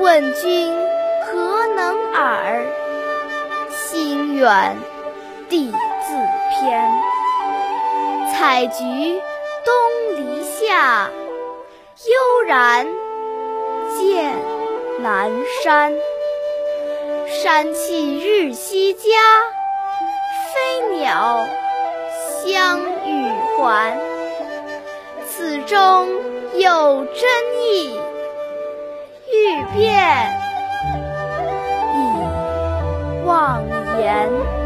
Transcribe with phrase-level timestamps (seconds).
[0.00, 0.74] 问君
[1.22, 2.64] 何能尔？
[3.70, 4.76] 心远
[5.48, 6.14] 地自
[6.50, 6.90] 偏。
[8.32, 9.20] 采菊
[9.64, 9.74] 东
[10.16, 11.08] 篱下，
[12.06, 12.86] 悠然
[13.96, 14.34] 见
[15.00, 15.30] 南
[15.62, 15.94] 山。
[17.42, 19.02] 山气日夕佳，
[20.52, 21.46] 飞鸟
[22.44, 23.98] 相与还。
[25.26, 26.08] 此中
[26.54, 27.22] 有真
[27.60, 27.98] 意，
[29.72, 30.30] 欲辨
[31.94, 33.62] 已忘
[33.98, 34.63] 言。